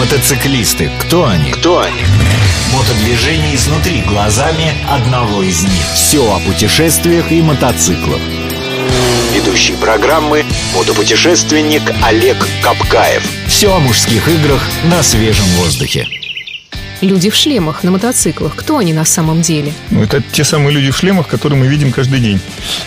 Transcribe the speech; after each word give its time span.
Мотоциклисты. 0.00 0.90
Кто 0.98 1.26
они? 1.26 1.50
Кто 1.50 1.80
они? 1.80 2.02
Мотодвижение 2.72 3.54
изнутри 3.54 4.00
глазами 4.00 4.72
одного 4.88 5.42
из 5.42 5.62
них. 5.62 5.84
Все 5.94 6.24
о 6.24 6.40
путешествиях 6.40 7.30
и 7.30 7.42
мотоциклах. 7.42 8.18
Ведущий 9.34 9.74
программы 9.74 10.46
мотопутешественник 10.74 11.82
Олег 12.02 12.38
Капкаев. 12.62 13.22
Все 13.46 13.76
о 13.76 13.78
мужских 13.78 14.26
играх 14.26 14.66
на 14.84 15.02
свежем 15.02 15.44
воздухе. 15.58 16.08
Люди 17.02 17.28
в 17.28 17.34
шлемах 17.34 17.84
на 17.84 17.90
мотоциклах. 17.90 18.56
Кто 18.56 18.78
они 18.78 18.94
на 18.94 19.04
самом 19.04 19.42
деле? 19.42 19.74
Ну, 19.90 20.02
это 20.02 20.22
те 20.32 20.44
самые 20.44 20.72
люди 20.72 20.90
в 20.90 20.96
шлемах, 20.96 21.28
которые 21.28 21.58
мы 21.58 21.66
видим 21.66 21.92
каждый 21.92 22.20
день. 22.20 22.40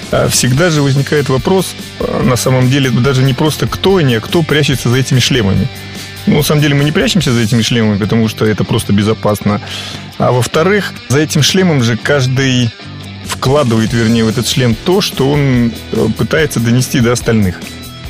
А 0.09 0.29
всегда 0.29 0.71
же 0.71 0.81
возникает 0.81 1.29
вопрос, 1.29 1.75
а, 1.99 2.23
на 2.23 2.37
самом 2.37 2.71
деле, 2.71 2.89
даже 2.89 3.21
не 3.21 3.35
просто 3.35 3.67
кто 3.67 3.97
они, 3.97 4.15
а 4.15 4.19
кто 4.19 4.41
прячется 4.41 4.89
за 4.89 4.97
этими 4.97 5.19
шлемами. 5.19 5.67
Ну, 6.25 6.37
на 6.37 6.43
самом 6.43 6.61
деле 6.61 6.75
мы 6.75 6.83
не 6.83 6.91
прячемся 6.91 7.33
за 7.33 7.41
этими 7.41 7.61
шлемами, 7.61 7.97
потому 7.97 8.27
что 8.29 8.45
это 8.45 8.63
просто 8.63 8.93
безопасно. 8.93 9.61
А 10.17 10.31
во-вторых, 10.31 10.93
за 11.09 11.19
этим 11.19 11.41
шлемом 11.41 11.83
же 11.83 11.97
каждый 11.97 12.71
вкладывает, 13.25 13.93
вернее, 13.93 14.23
в 14.23 14.29
этот 14.29 14.47
шлем 14.47 14.75
то, 14.75 15.01
что 15.01 15.29
он 15.29 15.73
э, 15.91 16.07
пытается 16.17 16.59
донести 16.59 16.99
до 16.99 17.11
остальных. 17.11 17.59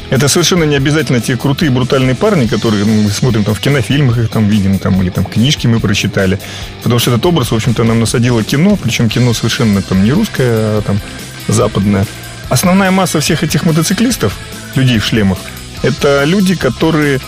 Это 0.09 0.27
совершенно 0.27 0.65
не 0.65 0.75
обязательно 0.75 1.21
те 1.21 1.35
крутые 1.37 1.71
брутальные 1.71 2.15
парни, 2.15 2.45
которые 2.45 2.85
ну, 2.85 3.01
мы 3.01 3.09
смотрим 3.09 3.43
там 3.43 3.55
в 3.55 3.59
кинофильмах, 3.59 4.17
их 4.19 4.29
там 4.29 4.47
видим, 4.47 4.77
там, 4.77 5.01
или 5.01 5.09
там 5.09 5.25
книжки 5.25 5.65
мы 5.65 5.79
прочитали. 5.79 6.39
Потому 6.83 6.99
что 6.99 7.11
этот 7.11 7.25
образ, 7.25 7.51
в 7.51 7.55
общем-то, 7.55 7.83
нам 7.83 7.99
насадило 7.99 8.43
кино, 8.43 8.75
причем 8.75 9.09
кино 9.09 9.33
совершенно 9.33 9.81
там 9.81 10.03
не 10.03 10.11
русское, 10.11 10.77
а 10.77 10.81
там 10.81 10.99
западное. 11.47 12.05
Основная 12.49 12.91
масса 12.91 13.19
всех 13.21 13.43
этих 13.43 13.65
мотоциклистов, 13.65 14.37
людей 14.75 14.99
в 14.99 15.05
шлемах, 15.05 15.39
это 15.81 16.23
люди, 16.25 16.55
которые 16.55 17.19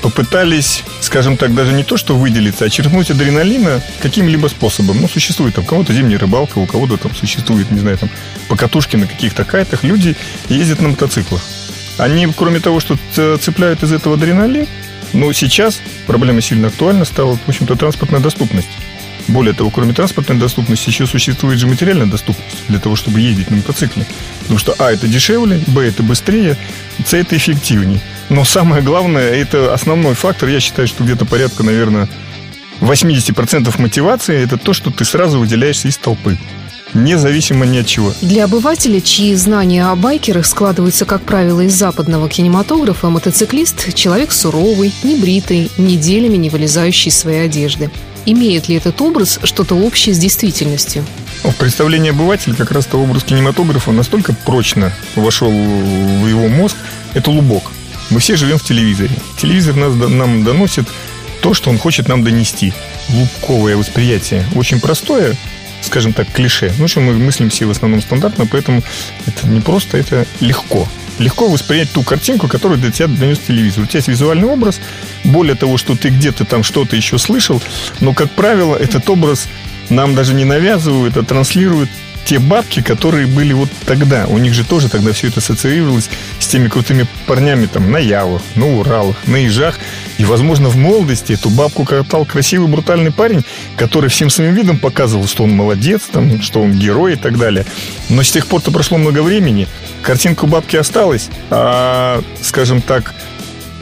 попытались, 0.00 0.84
скажем 1.00 1.36
так, 1.36 1.54
даже 1.54 1.72
не 1.72 1.84
то, 1.84 1.96
что 1.96 2.16
выделиться, 2.16 2.64
а 2.64 2.70
черпнуть 2.70 3.10
адреналина 3.10 3.82
каким-либо 4.00 4.48
способом. 4.48 5.00
Ну, 5.00 5.08
существует 5.08 5.54
там 5.54 5.64
у 5.64 5.66
кого-то 5.66 5.92
зимняя 5.92 6.18
рыбалка, 6.18 6.58
у 6.58 6.66
кого-то 6.66 6.96
там 6.96 7.14
существует, 7.14 7.70
не 7.70 7.80
знаю, 7.80 7.98
там 7.98 8.10
покатушки 8.48 8.96
на 8.96 9.06
каких-то 9.06 9.44
кайтах. 9.44 9.84
Люди 9.84 10.16
ездят 10.48 10.80
на 10.80 10.88
мотоциклах. 10.88 11.42
Они, 11.98 12.26
кроме 12.34 12.60
того, 12.60 12.80
что 12.80 12.96
цепляют 13.38 13.82
из 13.82 13.92
этого 13.92 14.16
адреналин, 14.16 14.66
но 15.12 15.32
сейчас 15.32 15.80
проблема 16.06 16.40
сильно 16.40 16.68
актуальна 16.68 17.04
стала, 17.04 17.36
в 17.36 17.48
общем-то, 17.48 17.76
транспортная 17.76 18.20
доступность. 18.20 18.68
Более 19.28 19.54
того, 19.54 19.70
кроме 19.70 19.92
транспортной 19.92 20.38
доступности, 20.38 20.88
еще 20.88 21.06
существует 21.06 21.58
же 21.58 21.66
материальная 21.66 22.06
доступность 22.06 22.56
для 22.68 22.78
того, 22.80 22.96
чтобы 22.96 23.20
ездить 23.20 23.50
на 23.50 23.58
мотоцикле. 23.58 24.06
Потому 24.40 24.58
что, 24.58 24.74
а, 24.78 24.90
это 24.90 25.06
дешевле, 25.06 25.62
б, 25.66 25.82
это 25.82 26.02
быстрее, 26.02 26.56
с, 27.04 27.14
это 27.14 27.36
эффективнее. 27.36 28.00
Но 28.30 28.44
самое 28.44 28.82
главное, 28.82 29.30
это 29.34 29.74
основной 29.74 30.14
фактор, 30.14 30.48
я 30.48 30.60
считаю, 30.60 30.88
что 30.88 31.04
где-то 31.04 31.26
порядка, 31.26 31.62
наверное, 31.62 32.08
80% 32.80 33.80
мотивации, 33.80 34.42
это 34.42 34.56
то, 34.56 34.72
что 34.72 34.90
ты 34.90 35.04
сразу 35.04 35.38
выделяешься 35.38 35.88
из 35.88 35.98
толпы 35.98 36.38
независимо 36.94 37.66
ни 37.66 37.78
от 37.78 37.86
чего. 37.86 38.12
Для 38.20 38.44
обывателя, 38.44 39.00
чьи 39.00 39.34
знания 39.34 39.86
о 39.86 39.94
байкерах 39.96 40.46
складываются, 40.46 41.04
как 41.04 41.22
правило, 41.22 41.60
из 41.60 41.74
западного 41.74 42.28
кинематографа, 42.28 43.08
мотоциклист– 43.10 43.94
человек 43.94 44.32
суровый, 44.32 44.92
небритый, 45.02 45.70
неделями 45.78 46.36
не 46.36 46.50
вылезающий 46.50 47.10
из 47.10 47.18
своей 47.18 47.44
одежды. 47.44 47.90
Имеет 48.26 48.68
ли 48.68 48.76
этот 48.76 49.00
образ 49.00 49.40
что-то 49.44 49.74
общее 49.74 50.14
с 50.14 50.18
действительностью? 50.18 51.04
В 51.42 51.54
представлении 51.54 52.10
обывателя 52.10 52.54
как 52.54 52.70
раз-то 52.70 52.98
образ 52.98 53.24
кинематографа 53.24 53.92
настолько 53.92 54.34
прочно 54.34 54.92
вошел 55.16 55.50
в 55.50 56.26
его 56.26 56.48
мозг, 56.48 56.76
это 57.14 57.30
лубок. 57.30 57.70
Мы 58.10 58.18
все 58.18 58.36
живем 58.36 58.58
в 58.58 58.64
телевизоре. 58.64 59.10
Телевизор 59.38 59.76
нас, 59.76 59.94
нам 59.94 60.44
доносит 60.44 60.86
то, 61.40 61.54
что 61.54 61.70
он 61.70 61.78
хочет 61.78 62.08
нам 62.08 62.24
донести. 62.24 62.72
Лубковое 63.10 63.76
восприятие. 63.76 64.44
Очень 64.54 64.80
простое, 64.80 65.36
скажем 65.80 66.12
так, 66.12 66.30
клише. 66.32 66.72
Ну, 66.78 66.88
что 66.88 67.00
мы 67.00 67.14
мыслим 67.14 67.50
все 67.50 67.66
в 67.66 67.70
основном 67.70 68.02
стандартно, 68.02 68.46
поэтому 68.46 68.82
это 69.26 69.46
не 69.46 69.60
просто, 69.60 69.96
это 69.96 70.26
легко. 70.40 70.88
Легко 71.18 71.48
воспринять 71.48 71.90
ту 71.92 72.02
картинку, 72.02 72.48
которую 72.48 72.80
для 72.80 72.90
тебя 72.90 73.06
донес 73.06 73.38
телевизор. 73.38 73.84
У 73.84 73.86
тебя 73.86 73.98
есть 73.98 74.08
визуальный 74.08 74.48
образ, 74.48 74.80
более 75.24 75.54
того, 75.54 75.76
что 75.76 75.96
ты 75.96 76.08
где-то 76.08 76.44
там 76.44 76.62
что-то 76.62 76.96
еще 76.96 77.18
слышал, 77.18 77.62
но, 78.00 78.14
как 78.14 78.30
правило, 78.30 78.74
этот 78.74 79.08
образ 79.08 79.46
нам 79.88 80.14
даже 80.14 80.34
не 80.34 80.44
навязывают, 80.44 81.16
а 81.16 81.22
транслируют 81.22 81.90
те 82.30 82.38
бабки, 82.38 82.80
которые 82.80 83.26
были 83.26 83.52
вот 83.52 83.68
тогда. 83.86 84.28
У 84.28 84.38
них 84.38 84.54
же 84.54 84.64
тоже 84.64 84.88
тогда 84.88 85.12
все 85.12 85.26
это 85.26 85.40
ассоциировалось 85.40 86.08
с 86.38 86.46
теми 86.46 86.68
крутыми 86.68 87.04
парнями 87.26 87.66
там 87.66 87.90
на 87.90 87.96
Явах, 87.96 88.40
на 88.54 88.68
Уралах, 88.78 89.16
на 89.26 89.44
Ижах. 89.44 89.80
И, 90.16 90.24
возможно, 90.24 90.68
в 90.68 90.76
молодости 90.76 91.32
эту 91.32 91.50
бабку 91.50 91.84
катал 91.84 92.24
красивый, 92.24 92.68
брутальный 92.68 93.10
парень, 93.10 93.44
который 93.76 94.10
всем 94.10 94.30
своим 94.30 94.54
видом 94.54 94.78
показывал, 94.78 95.26
что 95.26 95.42
он 95.42 95.50
молодец, 95.50 96.02
там, 96.12 96.40
что 96.40 96.62
он 96.62 96.70
герой 96.74 97.14
и 97.14 97.16
так 97.16 97.36
далее. 97.36 97.66
Но 98.08 98.22
с 98.22 98.30
тех 98.30 98.46
пор-то 98.46 98.70
прошло 98.70 98.96
много 98.96 99.24
времени, 99.24 99.66
картинка 100.00 100.44
у 100.44 100.46
бабки 100.46 100.76
осталась, 100.76 101.30
а, 101.50 102.22
скажем 102.42 102.80
так, 102.80 103.12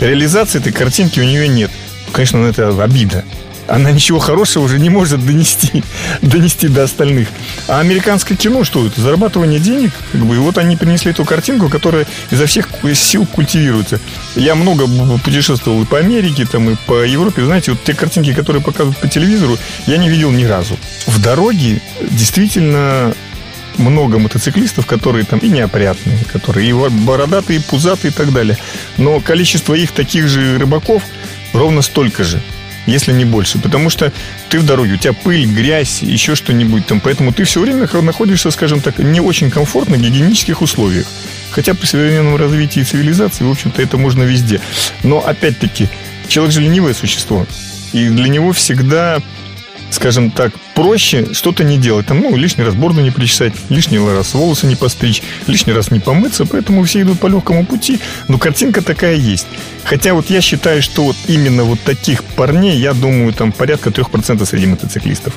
реализации 0.01 0.59
этой 0.59 0.73
картинки 0.73 1.21
у 1.21 1.25
нее 1.25 1.49
нет. 1.49 1.71
Конечно, 2.13 2.47
это 2.47 2.83
обида 2.83 3.27
она 3.69 3.93
ничего 3.93 4.19
хорошего 4.19 4.65
уже 4.65 4.79
не 4.79 4.91
может 4.91 5.25
донести, 5.25 5.85
донести 6.23 6.69
до 6.69 6.85
остальных. 6.85 7.29
А 7.69 7.81
американское 7.81 8.37
кино, 8.37 8.65
что 8.65 8.87
это? 8.87 9.01
Зарабатывание 9.01 9.61
денег. 9.61 9.93
Как 10.11 10.23
бы, 10.23 10.35
и 10.35 10.39
вот 10.39 10.59
они 10.59 10.77
принесли 10.77 11.11
эту 11.11 11.25
картинку, 11.25 11.69
которая 11.69 12.07
изо 12.31 12.47
всех 12.47 12.69
сил 12.95 13.27
культивируется. 13.27 14.01
Я 14.35 14.55
много 14.55 14.87
путешествовал 15.19 15.83
и 15.83 15.87
по 15.87 15.99
Америке, 15.99 16.47
там, 16.51 16.71
и 16.71 16.77
по 16.87 17.05
Европе. 17.05 17.45
Знаете, 17.45 17.73
вот 17.73 17.85
те 17.85 17.95
картинки, 17.95 18.33
которые 18.33 18.63
показывают 18.63 18.99
по 18.99 19.09
телевизору, 19.09 19.59
я 19.87 19.99
не 19.99 20.09
видел 20.09 20.31
ни 20.31 20.45
разу. 20.45 20.77
В 21.07 21.21
дороге 21.21 21.83
действительно 22.11 23.15
много 23.77 24.19
мотоциклистов, 24.19 24.87
которые 24.87 25.25
там 25.25 25.39
и 25.39 25.49
неопрятные, 25.49 26.19
которые 26.33 26.71
и 26.71 26.73
бородатые, 26.73 27.61
и 27.61 27.63
пузатые 27.63 28.11
и 28.11 28.15
так 28.15 28.33
далее. 28.33 28.57
Но 28.97 29.21
количество 29.21 29.75
их 29.75 29.93
таких 29.93 30.27
же 30.27 30.59
рыбаков 30.59 31.03
ровно 31.53 31.83
столько 31.83 32.25
же 32.25 32.41
если 32.89 33.13
не 33.13 33.25
больше. 33.25 33.59
Потому 33.59 33.91
что 33.91 34.13
ты 34.49 34.59
в 34.59 34.67
дороге, 34.67 34.95
у 34.95 34.97
тебя 34.97 35.13
пыль, 35.13 35.47
грязь, 35.47 36.03
еще 36.03 36.35
что-нибудь 36.35 36.87
там. 36.87 37.01
Поэтому 37.01 37.33
ты 37.33 37.45
все 37.45 37.61
время 37.61 37.89
находишься, 38.03 38.51
скажем 38.51 38.81
так, 38.81 38.99
не 38.99 39.21
очень 39.21 39.51
комфортно 39.51 39.97
в 39.97 40.01
гигиенических 40.01 40.63
условиях. 40.63 41.07
Хотя 41.51 41.75
при 41.75 41.87
современном 41.87 42.37
развитии 42.37 42.83
цивилизации, 42.83 43.45
в 43.45 43.51
общем-то, 43.51 43.83
это 43.83 43.97
можно 43.97 44.23
везде. 44.23 44.61
Но, 45.03 45.19
опять-таки, 45.19 45.89
человек 46.29 46.53
же 46.53 46.61
ленивое 46.61 46.95
существо. 46.95 47.47
И 47.93 48.09
для 48.09 48.29
него 48.29 48.53
всегда 48.53 49.23
скажем 49.91 50.31
так, 50.31 50.53
проще 50.75 51.33
что-то 51.33 51.65
не 51.65 51.79
делать. 51.79 52.07
Там, 52.07 52.21
ну, 52.21 52.37
лишний 52.37 52.65
раз 52.65 52.75
борду 52.75 53.01
не 53.01 53.11
причесать, 53.11 53.53
лишний 53.69 53.99
раз 53.99 54.35
волосы 54.35 54.67
не 54.67 54.77
постричь, 54.77 55.23
лишний 55.47 55.73
раз 55.73 55.91
не 55.91 56.01
помыться, 56.01 56.47
поэтому 56.47 56.85
все 56.85 57.03
идут 57.03 57.21
по 57.21 57.27
легкому 57.27 57.65
пути. 57.67 57.99
Но 58.29 58.39
картинка 58.39 58.83
такая 58.83 59.17
есть. 59.17 59.47
Хотя 59.85 60.13
вот 60.13 60.29
я 60.31 60.41
считаю, 60.41 60.83
что 60.83 61.05
вот 61.05 61.17
именно 61.29 61.65
вот 61.65 61.81
таких 61.81 62.23
парней, 62.23 62.79
я 62.79 62.93
думаю, 62.93 63.33
там 63.33 63.53
порядка 63.53 63.91
3% 63.91 64.45
среди 64.45 64.67
мотоциклистов. 64.67 65.35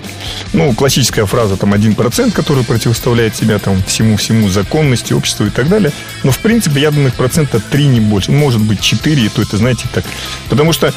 Ну, 0.53 0.73
классическая 0.73 1.25
фраза, 1.25 1.55
там, 1.55 1.73
1%, 1.73 2.31
который 2.31 2.63
противоставляет 2.63 3.35
себя 3.35 3.59
там 3.59 3.81
всему-всему 3.83 4.49
законности, 4.49 5.13
обществу 5.13 5.45
и 5.45 5.49
так 5.49 5.69
далее. 5.69 5.91
Но, 6.23 6.31
в 6.31 6.39
принципе, 6.39 6.81
я 6.81 6.91
думаю, 6.91 7.09
их 7.09 7.15
процента 7.15 7.59
3 7.59 7.87
не 7.87 7.99
больше. 8.01 8.31
Может 8.31 8.61
быть, 8.61 8.81
4, 8.81 9.29
то 9.29 9.41
это, 9.41 9.57
знаете, 9.57 9.87
так. 9.93 10.03
Потому 10.49 10.73
что 10.73 10.93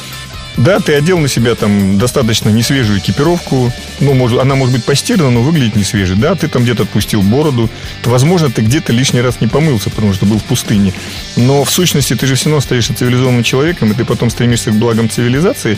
да, 0.57 0.79
ты 0.79 0.93
одел 0.93 1.19
на 1.19 1.27
себя 1.27 1.55
там 1.55 1.97
достаточно 1.97 2.49
несвежую 2.49 2.99
экипировку. 2.99 3.71
Ну, 3.99 4.13
может, 4.13 4.39
она 4.39 4.55
может 4.55 4.73
быть 4.73 4.85
постирана, 4.85 5.29
но 5.29 5.41
выглядит 5.41 5.75
не 5.75 5.83
свежей. 5.83 6.15
Да, 6.15 6.35
ты 6.35 6.47
там 6.47 6.63
где-то 6.63 6.83
отпустил 6.83 7.21
бороду. 7.21 7.69
То, 8.01 8.09
возможно, 8.09 8.49
ты 8.49 8.61
где-то 8.61 8.93
лишний 8.93 9.21
раз 9.21 9.41
не 9.41 9.47
помылся, 9.47 9.89
потому 9.89 10.13
что 10.13 10.25
был 10.25 10.39
в 10.39 10.43
пустыне. 10.43 10.93
Но 11.35 11.63
в 11.63 11.69
сущности 11.69 12.15
ты 12.15 12.25
же 12.25 12.35
все 12.35 12.45
равно 12.45 12.57
остаешься 12.59 12.93
цивилизованным 12.93 13.43
человеком, 13.43 13.91
и 13.91 13.95
ты 13.95 14.05
потом 14.05 14.29
стремишься 14.29 14.71
к 14.71 14.75
благам 14.75 15.09
цивилизации. 15.09 15.77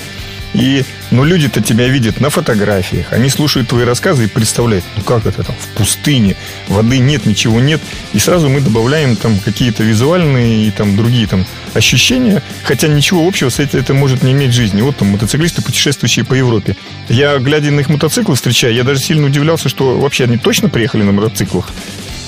И, 0.53 0.83
ну, 1.11 1.23
люди-то 1.23 1.61
тебя 1.61 1.87
видят 1.87 2.19
на 2.19 2.29
фотографиях, 2.29 3.11
они 3.11 3.29
слушают 3.29 3.67
твои 3.67 3.83
рассказы 3.83 4.25
и 4.25 4.27
представляют, 4.27 4.85
ну, 4.95 5.03
как 5.03 5.25
это 5.25 5.43
там, 5.43 5.55
в 5.55 5.67
пустыне, 5.77 6.35
воды 6.67 6.99
нет, 6.99 7.25
ничего 7.25 7.59
нет. 7.59 7.81
И 8.13 8.19
сразу 8.19 8.49
мы 8.49 8.61
добавляем 8.61 9.15
там 9.15 9.39
какие-то 9.39 9.83
визуальные 9.83 10.67
и 10.67 10.71
там 10.71 10.95
другие 10.95 11.27
там 11.27 11.45
ощущения, 11.73 12.41
хотя 12.63 12.87
ничего 12.87 13.27
общего 13.27 13.49
с 13.49 13.59
этим 13.59 13.79
это 13.79 13.93
может 13.93 14.23
не 14.23 14.31
иметь 14.31 14.53
жизни. 14.53 14.81
Вот 14.81 14.97
там 14.97 15.09
мотоциклисты, 15.09 15.61
путешествующие 15.61 16.25
по 16.25 16.33
Европе. 16.33 16.75
Я, 17.09 17.37
глядя 17.39 17.71
на 17.71 17.81
их 17.81 17.89
мотоциклы, 17.89 18.35
встречая, 18.35 18.71
я 18.71 18.83
даже 18.83 19.01
сильно 19.01 19.27
удивлялся, 19.27 19.69
что 19.69 19.97
вообще 19.99 20.23
они 20.23 20.37
точно 20.37 20.69
приехали 20.69 21.03
на 21.03 21.11
мотоциклах. 21.11 21.69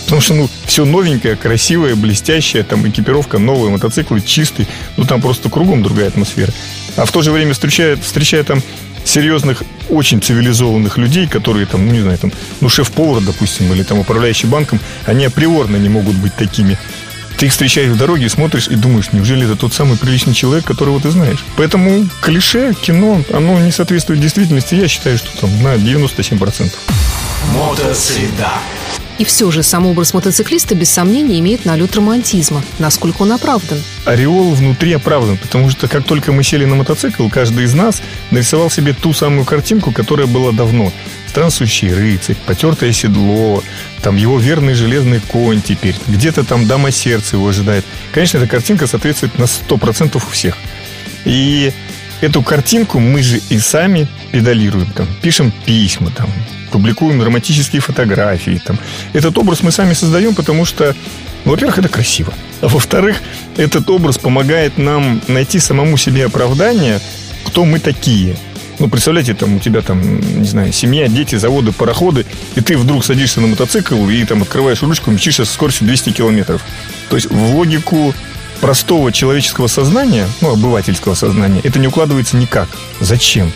Потому 0.10 0.22
что, 0.22 0.34
ну, 0.34 0.50
все 0.66 0.86
новенькое, 0.86 1.36
красивое, 1.36 1.94
блестящее, 1.96 2.64
там 2.64 2.88
экипировка 2.90 3.38
новая, 3.38 3.70
мотоциклы 3.70 4.22
чистый, 4.22 4.68
ну, 4.98 5.04
там 5.06 5.22
просто 5.22 5.52
кругом 5.52 5.84
другая 5.84 6.08
атмосфера. 6.08 6.52
А 7.00 7.06
в 7.06 7.12
то 7.14 7.22
же 7.22 7.32
время 7.32 7.54
встречая, 7.54 7.96
встречая 7.96 8.44
там 8.44 8.62
серьезных, 9.06 9.64
очень 9.88 10.22
цивилизованных 10.22 10.98
людей, 10.98 11.28
которые 11.28 11.66
там, 11.66 11.86
ну, 11.86 11.94
не 11.94 12.02
знаю, 12.02 12.18
там, 12.18 12.34
ну, 12.60 12.68
шеф-повар, 12.68 13.24
допустим, 13.24 13.72
или 13.72 13.84
там 13.84 14.00
управляющий 14.00 14.48
банком, 14.48 14.82
они 15.06 15.24
априорно 15.24 15.78
не 15.78 15.88
могут 15.88 16.16
быть 16.16 16.36
такими. 16.36 16.78
Ты 17.38 17.46
их 17.46 17.54
встречаешь 17.54 17.90
в 17.90 17.98
дороге, 17.98 18.28
смотришь 18.28 18.68
и 18.68 18.76
думаешь, 18.76 19.14
неужели 19.14 19.46
это 19.46 19.56
тот 19.56 19.74
самый 19.74 19.98
приличный 19.98 20.34
человек, 20.34 20.66
которого 20.66 21.00
ты 21.00 21.10
знаешь? 21.10 21.40
Поэтому 21.56 22.06
клише, 22.20 22.74
кино, 22.74 23.24
оно 23.32 23.58
не 23.62 23.72
соответствует 23.72 24.20
действительности. 24.20 24.76
Я 24.76 24.90
считаю, 24.90 25.18
что 25.18 25.30
там 25.40 25.64
на 25.64 25.76
97%. 25.76 26.70
Мотосреда. 27.56 28.52
И 29.20 29.26
все 29.26 29.52
же 29.52 29.64
сам 29.64 29.86
образ 29.86 30.14
мотоциклиста 30.14 30.76
без 30.76 30.90
сомнения 30.90 31.40
имеет 31.40 31.66
налет 31.66 31.94
романтизма. 31.94 32.64
Насколько 32.80 33.24
он 33.24 33.34
оправдан? 33.34 33.84
Ореол 34.06 34.54
внутри 34.54 34.94
оправдан, 34.94 35.38
потому 35.38 35.70
что 35.70 35.90
как 35.90 36.06
только 36.06 36.32
мы 36.32 36.42
сели 36.42 36.64
на 36.64 36.76
мотоцикл, 36.76 37.28
каждый 37.28 37.66
из 37.66 37.74
нас 37.74 38.02
нарисовал 38.32 38.72
себе 38.72 38.94
ту 38.94 39.12
самую 39.12 39.44
картинку, 39.44 39.92
которая 39.92 40.26
была 40.26 40.54
давно. 40.54 40.94
Странствующий 41.28 41.94
рыцарь, 41.94 42.38
потертое 42.46 42.94
седло, 42.94 43.62
там 44.02 44.16
его 44.16 44.40
верный 44.40 44.74
железный 44.74 45.20
конь 45.20 45.62
теперь, 45.62 45.96
где-то 46.08 46.46
там 46.46 46.66
дама 46.66 46.90
сердца 46.90 47.36
его 47.36 47.50
ожидает. 47.50 47.84
Конечно, 48.14 48.38
эта 48.38 48.48
картинка 48.48 48.88
соответствует 48.88 49.38
на 49.38 49.44
100% 49.44 50.16
у 50.16 50.30
всех. 50.32 50.56
И 51.26 51.74
эту 52.22 52.42
картинку 52.42 53.00
мы 53.00 53.22
же 53.22 53.42
и 53.50 53.60
сами 53.60 54.08
педалируем, 54.32 54.90
там, 54.92 55.08
пишем 55.22 55.52
письма, 55.66 56.10
там, 56.12 56.30
публикуем 56.70 57.22
романтические 57.22 57.82
фотографии. 57.82 58.62
Там. 58.66 58.78
Этот 59.14 59.38
образ 59.38 59.64
мы 59.64 59.72
сами 59.72 59.94
создаем, 59.94 60.36
потому 60.36 60.66
что, 60.66 60.96
ну, 61.46 61.52
во-первых, 61.52 61.80
это 61.80 61.90
красиво. 61.90 62.34
А 62.62 62.68
во-вторых, 62.68 63.18
этот 63.58 63.90
образ 63.90 64.18
помогает 64.18 64.78
нам 64.78 65.22
найти 65.28 65.60
самому 65.60 65.98
себе 65.98 66.26
оправдание, 66.26 67.00
кто 67.46 67.66
мы 67.66 67.80
такие. 67.80 68.36
Ну, 68.80 68.88
представляете, 68.88 69.34
там 69.34 69.58
у 69.58 69.60
тебя 69.60 69.82
там, 69.82 70.20
не 70.40 70.48
знаю, 70.48 70.72
семья, 70.72 71.08
дети, 71.10 71.36
заводы, 71.36 71.74
пароходы, 71.74 72.26
и 72.56 72.62
ты 72.62 72.78
вдруг 72.78 73.04
садишься 73.04 73.42
на 73.42 73.48
мотоцикл 73.48 74.08
и 74.08 74.24
там 74.24 74.42
открываешь 74.42 74.82
ручку 74.82 75.12
мчишься 75.12 75.44
со 75.44 75.54
скоростью 75.54 75.86
200 75.88 76.12
километров. 76.12 76.64
То 77.10 77.18
есть 77.18 77.30
в 77.30 77.56
логику 77.56 78.14
простого 78.62 79.12
человеческого 79.12 79.68
сознания, 79.68 80.28
ну, 80.42 80.54
обывательского 80.54 81.14
сознания, 81.14 81.62
это 81.64 81.80
не 81.80 81.88
укладывается 81.88 82.38
никак. 82.38 82.70
Зачем? 83.02 83.52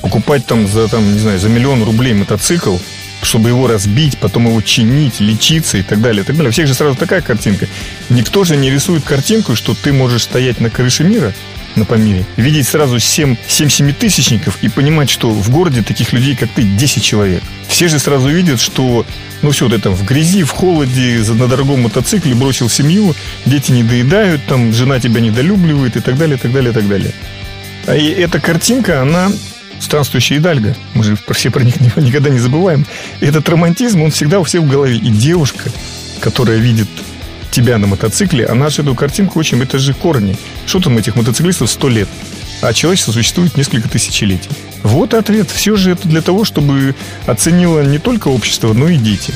Покупать 0.00 0.46
там 0.46 0.66
за, 0.66 0.88
там, 0.88 1.12
не 1.12 1.18
знаю, 1.18 1.38
за 1.38 1.48
миллион 1.48 1.82
рублей 1.82 2.14
мотоцикл, 2.14 2.76
чтобы 3.22 3.50
его 3.50 3.66
разбить, 3.66 4.18
потом 4.18 4.46
его 4.48 4.60
чинить, 4.62 5.20
лечиться 5.20 5.78
и 5.78 5.82
так 5.82 6.00
далее, 6.00 6.24
так 6.24 6.36
далее. 6.36 6.50
У 6.50 6.52
всех 6.52 6.66
же 6.66 6.74
сразу 6.74 6.96
такая 6.96 7.20
картинка. 7.20 7.66
Никто 8.08 8.44
же 8.44 8.56
не 8.56 8.70
рисует 8.70 9.04
картинку, 9.04 9.56
что 9.56 9.74
ты 9.74 9.92
можешь 9.92 10.22
стоять 10.22 10.60
на 10.60 10.70
крыше 10.70 11.04
мира, 11.04 11.34
на 11.76 11.84
Памире, 11.84 12.26
видеть 12.36 12.66
сразу 12.66 12.98
7, 12.98 13.36
7 13.46 13.68
семитысячников 13.68 14.58
и 14.62 14.68
понимать, 14.68 15.08
что 15.08 15.30
в 15.30 15.50
городе 15.50 15.82
таких 15.82 16.12
людей, 16.12 16.34
как 16.34 16.50
ты, 16.50 16.62
10 16.62 17.02
человек. 17.02 17.42
Все 17.68 17.88
же 17.88 17.98
сразу 17.98 18.28
видят, 18.28 18.60
что, 18.60 19.06
ну 19.42 19.50
все, 19.50 19.68
ты 19.68 19.78
там 19.78 19.94
в 19.94 20.04
грязи, 20.04 20.42
в 20.42 20.50
холоде, 20.50 21.22
на 21.28 21.46
дорогом 21.46 21.82
мотоцикле 21.82 22.34
бросил 22.34 22.68
семью, 22.68 23.14
дети 23.46 23.70
не 23.70 23.84
доедают, 23.84 24.44
там 24.46 24.72
жена 24.72 24.98
тебя 24.98 25.20
недолюбливает 25.20 25.96
и 25.96 26.00
так 26.00 26.18
далее, 26.18 26.36
и 26.36 26.40
так 26.40 26.52
далее, 26.52 26.72
и 26.72 26.74
так 26.74 26.88
далее. 26.88 27.12
А 27.86 27.96
и 27.96 28.08
эта 28.08 28.40
картинка, 28.40 29.02
она 29.02 29.30
странствующая 29.80 30.38
Идальга. 30.38 30.76
Мы 30.94 31.04
же 31.04 31.18
все 31.32 31.50
про 31.50 31.64
них 31.64 31.80
никогда 31.96 32.30
не 32.30 32.38
забываем. 32.38 32.86
И 33.20 33.26
этот 33.26 33.48
романтизм, 33.48 34.02
он 34.02 34.10
всегда 34.10 34.40
у 34.40 34.44
всех 34.44 34.62
в 34.62 34.68
голове. 34.68 34.96
И 34.96 35.10
девушка, 35.10 35.70
которая 36.20 36.58
видит 36.58 36.88
тебя 37.50 37.78
на 37.78 37.86
мотоцикле, 37.86 38.46
она 38.46 38.70
же 38.70 38.82
эту 38.82 38.94
картинку 38.94 39.38
очень... 39.38 39.60
Это 39.60 39.78
же 39.78 39.94
корни. 39.94 40.36
Что 40.66 40.80
там 40.80 40.98
этих 40.98 41.16
мотоциклистов 41.16 41.70
сто 41.70 41.88
лет? 41.88 42.08
А 42.62 42.72
человечество 42.72 43.12
существует 43.12 43.56
несколько 43.56 43.88
тысячелетий. 43.88 44.50
Вот 44.82 45.14
ответ. 45.14 45.50
Все 45.50 45.76
же 45.76 45.92
это 45.92 46.06
для 46.08 46.20
того, 46.20 46.44
чтобы 46.44 46.94
оценило 47.26 47.80
не 47.80 47.98
только 47.98 48.28
общество, 48.28 48.72
но 48.72 48.88
и 48.88 48.96
дети. 48.96 49.32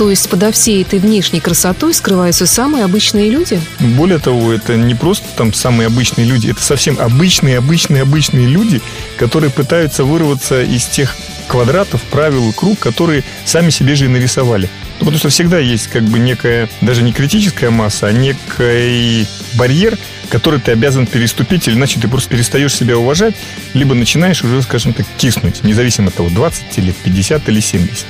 То 0.00 0.08
есть 0.08 0.30
подо 0.30 0.50
всей 0.50 0.80
этой 0.80 0.98
внешней 0.98 1.40
красотой 1.40 1.92
скрываются 1.92 2.46
самые 2.46 2.86
обычные 2.86 3.28
люди? 3.28 3.60
Более 3.80 4.18
того, 4.18 4.50
это 4.50 4.74
не 4.78 4.94
просто 4.94 5.26
там 5.36 5.52
самые 5.52 5.88
обычные 5.88 6.26
люди, 6.26 6.48
это 6.48 6.62
совсем 6.62 6.98
обычные, 6.98 7.58
обычные, 7.58 8.00
обычные 8.00 8.46
люди, 8.46 8.80
которые 9.18 9.50
пытаются 9.50 10.04
вырваться 10.04 10.62
из 10.62 10.86
тех 10.86 11.14
квадратов, 11.48 12.00
правил 12.04 12.48
и 12.48 12.52
круг, 12.54 12.78
которые 12.78 13.24
сами 13.44 13.68
себе 13.68 13.94
же 13.94 14.06
и 14.06 14.08
нарисовали. 14.08 14.70
Ну, 15.00 15.04
потому 15.04 15.18
что 15.18 15.28
всегда 15.28 15.58
есть 15.58 15.88
как 15.88 16.04
бы 16.04 16.18
некая, 16.18 16.70
даже 16.80 17.02
не 17.02 17.12
критическая 17.12 17.68
масса, 17.68 18.06
а 18.06 18.12
некий 18.12 19.26
барьер, 19.52 19.98
который 20.30 20.60
ты 20.60 20.72
обязан 20.72 21.06
переступить, 21.06 21.68
или 21.68 21.74
иначе 21.74 22.00
ты 22.00 22.08
просто 22.08 22.30
перестаешь 22.30 22.74
себя 22.74 22.96
уважать, 22.96 23.34
либо 23.74 23.94
начинаешь 23.94 24.42
уже, 24.44 24.62
скажем 24.62 24.94
так, 24.94 25.04
киснуть, 25.18 25.62
независимо 25.62 26.08
от 26.08 26.14
того, 26.14 26.30
20 26.30 26.78
или 26.78 26.92
50 27.04 27.46
или 27.50 27.60
70. 27.60 28.06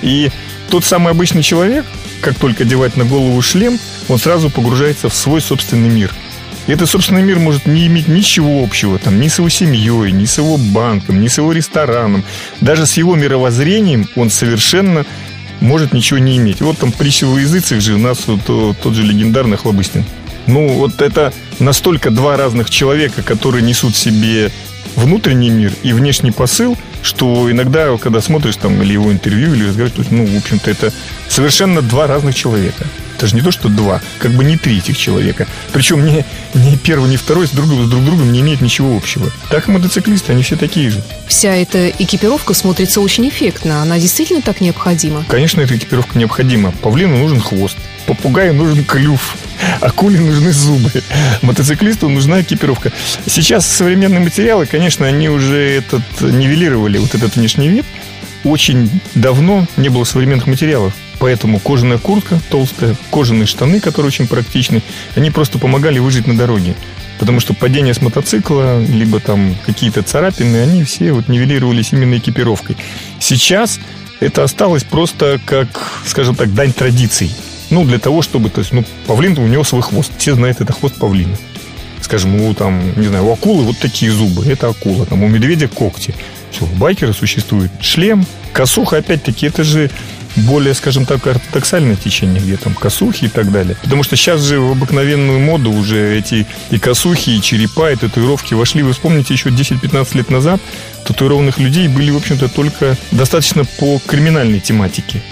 И 0.00 0.30
тот 0.68 0.84
самый 0.84 1.10
обычный 1.12 1.42
человек, 1.42 1.84
как 2.20 2.36
только 2.36 2.64
одевать 2.64 2.96
на 2.96 3.04
голову 3.04 3.40
шлем, 3.42 3.78
он 4.08 4.18
сразу 4.18 4.50
погружается 4.50 5.08
в 5.08 5.14
свой 5.14 5.40
собственный 5.40 5.88
мир. 5.88 6.12
И 6.66 6.72
этот 6.72 6.90
собственный 6.90 7.22
мир 7.22 7.38
может 7.38 7.66
не 7.66 7.86
иметь 7.86 8.08
ничего 8.08 8.62
общего 8.62 8.98
там, 8.98 9.20
ни 9.20 9.28
с 9.28 9.38
его 9.38 9.48
семьей, 9.48 10.12
ни 10.12 10.26
с 10.26 10.36
его 10.36 10.58
банком, 10.58 11.20
ни 11.20 11.28
с 11.28 11.38
его 11.38 11.52
рестораном. 11.52 12.24
Даже 12.60 12.86
с 12.86 12.98
его 12.98 13.14
мировоззрением 13.14 14.06
он 14.16 14.28
совершенно 14.28 15.06
может 15.60 15.92
ничего 15.92 16.18
не 16.18 16.36
иметь. 16.36 16.60
Вот 16.60 16.78
там 16.78 16.92
притча 16.92 17.26
в 17.26 17.38
языцах 17.38 17.80
же 17.80 17.94
у 17.94 17.98
нас 17.98 18.26
вот, 18.26 18.44
тот 18.80 18.94
же 18.94 19.02
легендарный 19.02 19.56
Хлобыстин. 19.56 20.04
Ну, 20.46 20.68
вот 20.68 21.00
это 21.02 21.32
настолько 21.58 22.10
два 22.10 22.36
разных 22.36 22.70
человека, 22.70 23.22
которые 23.22 23.62
несут 23.62 23.94
в 23.94 23.98
себе 23.98 24.50
внутренний 24.94 25.50
мир 25.50 25.72
и 25.82 25.92
внешний 25.92 26.30
посыл, 26.30 26.76
что 27.02 27.50
иногда, 27.50 27.96
когда 27.98 28.20
смотришь 28.20 28.56
там 28.56 28.82
или 28.82 28.92
его 28.92 29.12
интервью, 29.12 29.54
или 29.54 29.68
разговариваешь, 29.68 30.10
ну, 30.10 30.26
в 30.26 30.36
общем-то, 30.36 30.70
это 30.70 30.92
совершенно 31.28 31.82
два 31.82 32.06
разных 32.06 32.34
человека. 32.34 32.84
Это 33.18 33.26
же 33.26 33.34
не 33.34 33.42
то, 33.42 33.50
что 33.50 33.68
два, 33.68 34.00
как 34.20 34.30
бы 34.30 34.44
не 34.44 34.56
три 34.56 34.78
этих 34.78 34.96
человека. 34.96 35.48
Причем 35.72 36.06
ни, 36.06 36.24
ни 36.54 36.76
первый, 36.76 37.10
ни 37.10 37.16
второй 37.16 37.48
с 37.48 37.50
друг, 37.50 37.66
с 37.66 37.88
друг 37.88 38.04
другом 38.04 38.30
не 38.30 38.42
имеют 38.42 38.60
ничего 38.60 38.96
общего. 38.96 39.28
Так 39.50 39.66
и 39.66 39.72
мотоциклисты, 39.72 40.30
они 40.30 40.44
все 40.44 40.54
такие 40.54 40.90
же. 40.90 41.02
Вся 41.26 41.56
эта 41.56 41.88
экипировка 41.88 42.54
смотрится 42.54 43.00
очень 43.00 43.28
эффектно. 43.28 43.82
Она 43.82 43.98
действительно 43.98 44.40
так 44.40 44.60
необходима? 44.60 45.24
Конечно, 45.26 45.60
эта 45.60 45.76
экипировка 45.76 46.16
необходима. 46.16 46.70
Павлину 46.80 47.18
нужен 47.18 47.40
хвост, 47.40 47.76
попугаю 48.06 48.54
нужен 48.54 48.84
клюв, 48.84 49.34
акуле 49.80 50.20
нужны 50.20 50.52
зубы, 50.52 51.02
мотоциклисту 51.42 52.08
нужна 52.08 52.42
экипировка. 52.42 52.92
Сейчас 53.26 53.66
современные 53.66 54.20
материалы, 54.20 54.66
конечно, 54.66 55.04
они 55.08 55.28
уже 55.28 55.58
этот 55.58 56.04
нивелировали 56.20 56.98
вот 56.98 57.16
этот 57.16 57.34
внешний 57.34 57.66
вид. 57.66 57.84
Очень 58.44 58.88
давно 59.16 59.66
не 59.76 59.88
было 59.88 60.04
современных 60.04 60.46
материалов. 60.46 60.94
Поэтому 61.18 61.58
кожаная 61.58 61.98
куртка 61.98 62.40
толстая, 62.50 62.96
кожаные 63.10 63.46
штаны, 63.46 63.80
которые 63.80 64.08
очень 64.08 64.28
практичны, 64.28 64.82
они 65.16 65.30
просто 65.30 65.58
помогали 65.58 65.98
выжить 65.98 66.26
на 66.26 66.36
дороге. 66.36 66.74
Потому 67.18 67.40
что 67.40 67.52
падение 67.52 67.94
с 67.94 68.00
мотоцикла, 68.00 68.80
либо 68.80 69.18
там 69.18 69.56
какие-то 69.66 70.02
царапины, 70.02 70.58
они 70.58 70.84
все 70.84 71.12
вот 71.12 71.28
нивелировались 71.28 71.92
именно 71.92 72.16
экипировкой. 72.18 72.76
Сейчас 73.18 73.80
это 74.20 74.44
осталось 74.44 74.84
просто 74.84 75.40
как, 75.44 75.68
скажем 76.06 76.36
так, 76.36 76.54
дань 76.54 76.72
традиций. 76.72 77.32
Ну, 77.70 77.84
для 77.84 77.98
того, 77.98 78.22
чтобы, 78.22 78.50
то 78.50 78.60
есть, 78.60 78.72
ну, 78.72 78.84
павлин, 79.06 79.36
у 79.38 79.46
него 79.46 79.64
свой 79.64 79.82
хвост. 79.82 80.12
Все 80.16 80.34
знают, 80.34 80.60
это 80.60 80.72
хвост 80.72 80.94
павлина. 80.94 81.36
Скажем, 82.00 82.40
у 82.40 82.54
там, 82.54 82.80
не 82.98 83.08
знаю, 83.08 83.26
у 83.26 83.32
акулы 83.32 83.64
вот 83.64 83.78
такие 83.78 84.10
зубы, 84.10 84.46
это 84.46 84.68
акула. 84.68 85.04
Там 85.04 85.22
у 85.22 85.28
медведя 85.28 85.68
когти. 85.68 86.14
Все, 86.50 86.64
у 86.64 86.68
байкера 86.68 87.12
существует 87.12 87.70
шлем, 87.80 88.24
косуха, 88.52 88.96
опять-таки, 88.96 89.46
это 89.46 89.64
же 89.64 89.90
более, 90.38 90.74
скажем 90.74 91.06
так, 91.06 91.26
ортодоксальное 91.26 91.96
течение, 91.96 92.40
где 92.40 92.56
там 92.56 92.74
косухи 92.74 93.26
и 93.26 93.28
так 93.28 93.50
далее. 93.50 93.76
Потому 93.82 94.02
что 94.02 94.16
сейчас 94.16 94.42
же 94.42 94.60
в 94.60 94.72
обыкновенную 94.72 95.38
моду 95.40 95.72
уже 95.72 96.18
эти 96.18 96.46
и 96.70 96.78
косухи, 96.78 97.30
и 97.30 97.42
черепа, 97.42 97.92
и 97.92 97.96
татуировки 97.96 98.54
вошли. 98.54 98.82
Вы 98.82 98.92
вспомните, 98.92 99.34
еще 99.34 99.50
10-15 99.50 100.16
лет 100.16 100.30
назад 100.30 100.60
татуированных 101.04 101.58
людей 101.58 101.88
были, 101.88 102.10
в 102.10 102.16
общем-то, 102.16 102.48
только 102.48 102.96
достаточно 103.12 103.64
по 103.64 103.98
криминальной 104.06 104.60
тематике. 104.60 105.22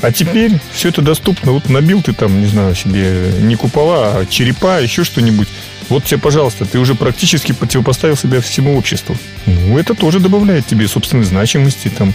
А 0.00 0.12
теперь 0.12 0.60
все 0.72 0.90
это 0.90 1.02
доступно. 1.02 1.52
Вот 1.52 1.68
набил 1.68 2.02
ты 2.02 2.12
там, 2.12 2.40
не 2.40 2.46
знаю, 2.46 2.74
себе 2.74 3.32
не 3.40 3.56
купола, 3.56 4.18
а 4.18 4.26
черепа, 4.26 4.80
еще 4.80 5.02
что-нибудь. 5.02 5.48
Вот 5.88 6.04
тебе, 6.04 6.18
пожалуйста, 6.18 6.64
ты 6.64 6.78
уже 6.78 6.94
практически 6.94 7.52
противопоставил 7.52 8.16
себя 8.16 8.40
всему 8.40 8.76
обществу. 8.76 9.16
Ну, 9.46 9.78
это 9.78 9.94
тоже 9.94 10.20
добавляет 10.20 10.66
тебе 10.66 10.88
собственной 10.88 11.24
значимости, 11.24 11.88
там, 11.88 12.14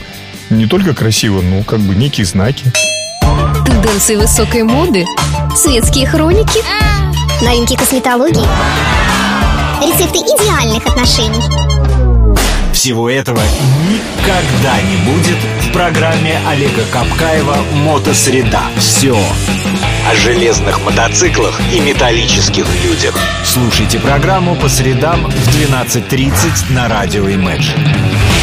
не 0.50 0.66
только 0.66 0.94
красиво, 0.94 1.42
но 1.42 1.64
как 1.64 1.80
бы 1.80 1.96
некие 1.96 2.26
знаки. 2.26 2.72
Тенденции 3.66 4.16
высокой 4.16 4.64
моды, 4.64 5.06
светские 5.56 6.08
хроники, 6.08 6.60
Новинки 7.42 7.76
косметологии. 7.76 8.46
Рецепты 9.82 10.20
идеальных 10.20 10.86
отношений. 10.86 11.42
Всего 12.74 13.10
этого 13.10 13.42
никогда 13.90 14.82
не 14.82 14.98
будет 15.12 15.38
в 15.62 15.72
программе 15.72 16.40
Олега 16.48 16.84
Капкаева 16.92 17.58
«Мотосреда». 17.74 18.62
Все 18.78 19.18
О 20.10 20.16
железных 20.16 20.82
мотоциклах 20.82 21.60
и 21.74 21.80
металлических 21.80 22.66
людях. 22.84 23.16
Слушайте 23.46 24.00
программу 24.00 24.56
по 24.56 24.70
средам 24.70 25.30
в 25.30 25.48
12.30 25.58 26.74
на 26.74 26.88
радио 26.88 27.28
Imagine. 27.28 28.39